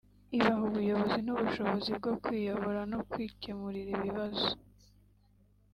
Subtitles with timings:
[0.35, 4.47] ibaha ubuyobozi n’ubushobozi bwo kwiyobora no kwikemurira ibibazo